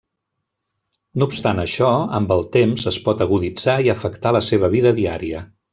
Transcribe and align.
No 1.23 1.27
obstant 1.31 1.61
això, 1.65 1.91
amb 2.21 2.35
el 2.37 2.43
temps, 2.57 2.89
es 2.95 2.99
pot 3.09 3.23
aguditzar 3.29 3.79
i 3.89 3.95
afectar 3.97 4.37
la 4.41 4.47
seva 4.53 4.75
vida 4.79 5.01
diària. 5.03 5.49